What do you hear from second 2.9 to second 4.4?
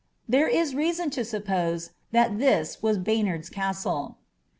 BaynanPs Cattle.